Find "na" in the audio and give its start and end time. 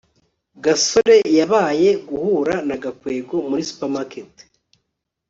2.67-2.75